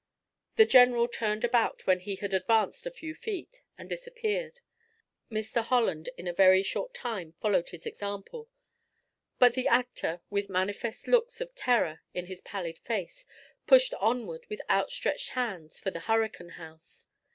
[0.55, 4.59] The general turned about when he had advanced a few feet, and disappeared;
[5.29, 5.61] Mr.
[5.63, 8.49] Holland in a very short time followed his example;
[9.37, 13.27] but the actor, with manifest looks of terror in his pallid face,
[13.67, 17.05] pushed onward with outstretched hands for the hurricane house.